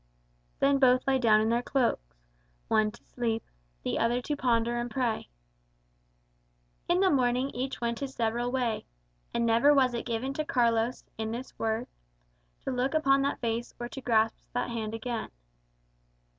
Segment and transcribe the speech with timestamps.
[0.57, 2.15] Then both lay down in their cloaks;
[2.69, 3.43] one to sleep,
[3.83, 5.29] the other to ponder and pray.
[6.89, 8.87] In the morning each went his several way.
[9.31, 11.85] And never was it given to Carlos, in this world,
[12.61, 15.29] to look upon that face or to grasp that hand again.